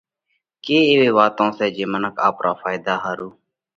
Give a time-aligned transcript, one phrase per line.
[0.63, 3.29] ڪي ايوي واتون سئہ جي منکي آپرا ڦائيۮا ۿارُو